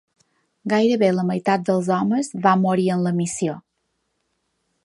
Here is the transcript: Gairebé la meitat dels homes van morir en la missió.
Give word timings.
Gairebé 0.71 1.09
la 1.17 1.25
meitat 1.27 1.67
dels 1.69 1.91
homes 1.99 2.31
van 2.47 2.65
morir 2.65 2.89
en 2.97 3.07
la 3.09 3.15
missió. 3.23 3.59